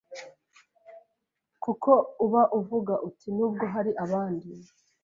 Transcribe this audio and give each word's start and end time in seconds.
kuko 1.63 1.91
uba 2.25 2.41
uvuga 2.59 2.93
uti 3.07 3.27
nubwo 3.35 3.63
hari 3.73 3.91
abandi 4.03 4.49